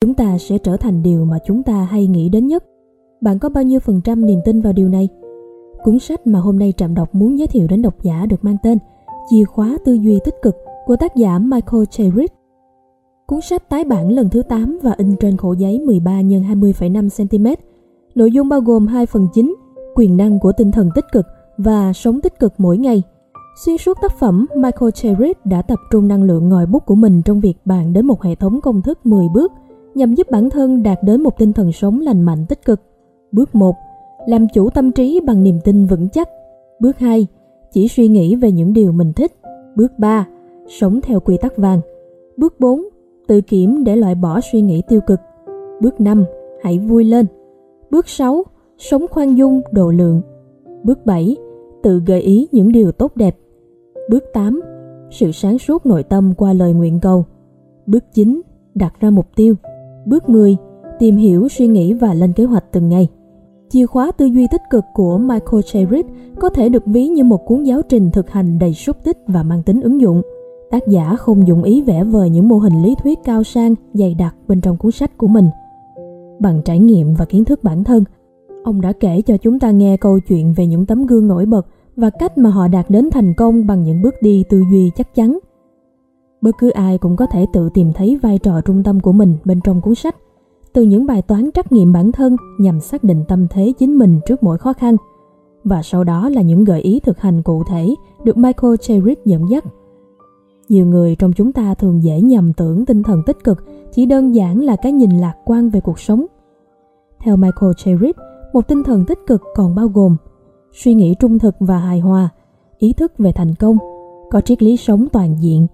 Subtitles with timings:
[0.00, 2.64] chúng ta sẽ trở thành điều mà chúng ta hay nghĩ đến nhất.
[3.20, 5.08] Bạn có bao nhiêu phần trăm niềm tin vào điều này?
[5.84, 8.56] Cuốn sách mà hôm nay Trạm đọc muốn giới thiệu đến độc giả được mang
[8.62, 8.78] tên
[9.30, 10.56] Chìa khóa tư duy tích cực
[10.86, 12.32] của tác giả Michael Cherritt.
[13.26, 17.28] Cuốn sách tái bản lần thứ 8 và in trên khổ giấy 13 x 20,5
[17.28, 17.62] cm.
[18.14, 19.54] Nội dung bao gồm hai phần chính,
[19.94, 21.26] quyền năng của tinh thần tích cực
[21.58, 23.02] và sống tích cực mỗi ngày.
[23.64, 27.22] Xuyên suốt tác phẩm, Michael Cherritt đã tập trung năng lượng ngòi bút của mình
[27.22, 29.52] trong việc bàn đến một hệ thống công thức 10 bước
[29.98, 32.80] nhằm giúp bản thân đạt đến một tinh thần sống lành mạnh tích cực.
[33.32, 33.74] Bước 1.
[34.26, 36.28] Làm chủ tâm trí bằng niềm tin vững chắc.
[36.80, 37.26] Bước 2.
[37.72, 39.32] Chỉ suy nghĩ về những điều mình thích.
[39.76, 40.26] Bước 3.
[40.68, 41.80] Sống theo quy tắc vàng.
[42.36, 42.82] Bước 4.
[43.28, 45.20] Tự kiểm để loại bỏ suy nghĩ tiêu cực.
[45.80, 46.24] Bước 5.
[46.62, 47.26] Hãy vui lên.
[47.90, 48.44] Bước 6.
[48.78, 50.20] Sống khoan dung, độ lượng.
[50.84, 51.36] Bước 7.
[51.82, 53.36] Tự gợi ý những điều tốt đẹp.
[54.10, 54.60] Bước 8.
[55.10, 57.24] Sự sáng suốt nội tâm qua lời nguyện cầu.
[57.86, 58.40] Bước 9.
[58.74, 59.54] Đặt ra mục tiêu.
[60.08, 60.56] Bước 10.
[60.98, 63.08] Tìm hiểu, suy nghĩ và lên kế hoạch từng ngày.
[63.68, 66.08] Chìa khóa tư duy tích cực của Michael Cherritt
[66.40, 69.42] có thể được ví như một cuốn giáo trình thực hành đầy xúc tích và
[69.42, 70.22] mang tính ứng dụng.
[70.70, 74.14] Tác giả không dụng ý vẽ vời những mô hình lý thuyết cao sang, dày
[74.14, 75.48] đặc bên trong cuốn sách của mình.
[76.38, 78.04] Bằng trải nghiệm và kiến thức bản thân,
[78.64, 81.66] ông đã kể cho chúng ta nghe câu chuyện về những tấm gương nổi bật
[81.96, 85.14] và cách mà họ đạt đến thành công bằng những bước đi tư duy chắc
[85.14, 85.38] chắn.
[86.40, 89.36] Bất cứ ai cũng có thể tự tìm thấy vai trò trung tâm của mình
[89.44, 90.16] bên trong cuốn sách,
[90.72, 94.20] từ những bài toán trắc nghiệm bản thân nhằm xác định tâm thế chính mình
[94.26, 94.96] trước mỗi khó khăn,
[95.64, 97.94] và sau đó là những gợi ý thực hành cụ thể
[98.24, 99.64] được Michael Cherrick dẫn dắt.
[100.68, 104.34] Nhiều người trong chúng ta thường dễ nhầm tưởng tinh thần tích cực chỉ đơn
[104.34, 106.26] giản là cái nhìn lạc quan về cuộc sống.
[107.20, 108.18] Theo Michael Cherrick,
[108.52, 110.16] một tinh thần tích cực còn bao gồm
[110.72, 112.28] suy nghĩ trung thực và hài hòa,
[112.78, 113.78] ý thức về thành công,
[114.30, 115.66] có triết lý sống toàn diện,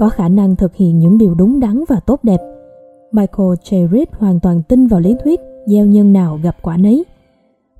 [0.00, 2.40] có khả năng thực hiện những điều đúng đắn và tốt đẹp.
[3.12, 7.04] Michael Cherritt hoàn toàn tin vào lý thuyết gieo nhân nào gặp quả nấy.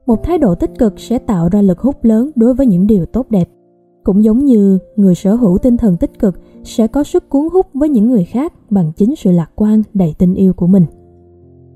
[0.07, 3.07] Một thái độ tích cực sẽ tạo ra lực hút lớn đối với những điều
[3.07, 3.49] tốt đẹp.
[4.05, 7.67] Cũng giống như người sở hữu tinh thần tích cực sẽ có sức cuốn hút
[7.75, 10.85] với những người khác bằng chính sự lạc quan đầy tình yêu của mình.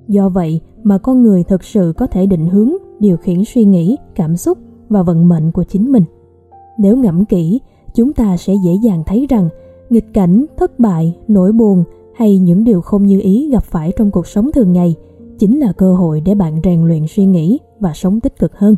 [0.08, 3.96] Do vậy mà con người thực sự có thể định hướng, điều khiển suy nghĩ,
[4.14, 4.58] cảm xúc
[4.88, 6.04] và vận mệnh của chính mình.
[6.78, 7.60] Nếu ngẫm kỹ,
[7.94, 9.48] chúng ta sẽ dễ dàng thấy rằng
[9.90, 11.84] nghịch cảnh, thất bại, nỗi buồn
[12.14, 14.96] hay những điều không như ý gặp phải trong cuộc sống thường ngày
[15.38, 18.76] chính là cơ hội để bạn rèn luyện suy nghĩ và sống tích cực hơn.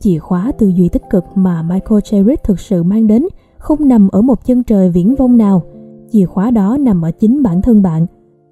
[0.00, 3.26] Chìa khóa tư duy tích cực mà Michael Cherritt thực sự mang đến
[3.58, 5.62] không nằm ở một chân trời viễn vông nào,
[6.10, 8.06] chìa khóa đó nằm ở chính bản thân bạn.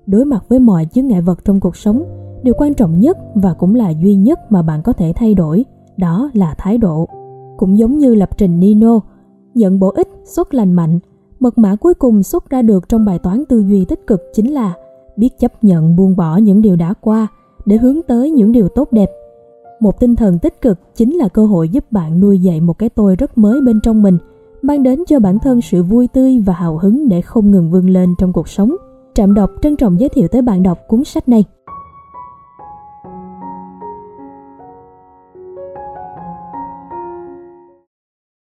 [0.06, 2.04] Đối mặt với mọi chướng ngại vật trong cuộc sống,
[2.42, 5.64] điều quan trọng nhất và cũng là duy nhất mà bạn có thể thay đổi,
[5.96, 7.08] đó là thái độ.
[7.56, 9.00] Cũng giống như lập trình Nino,
[9.54, 10.98] nhận bổ ích, xuất lành mạnh
[11.40, 14.52] Mật mã cuối cùng xuất ra được trong bài toán tư duy tích cực chính
[14.52, 14.74] là
[15.16, 17.26] biết chấp nhận buông bỏ những điều đã qua
[17.66, 19.10] để hướng tới những điều tốt đẹp.
[19.80, 22.88] Một tinh thần tích cực chính là cơ hội giúp bạn nuôi dạy một cái
[22.88, 24.18] tôi rất mới bên trong mình,
[24.62, 27.90] mang đến cho bản thân sự vui tươi và hào hứng để không ngừng vươn
[27.90, 28.76] lên trong cuộc sống.
[29.14, 31.44] Trạm đọc trân trọng giới thiệu tới bạn đọc cuốn sách này.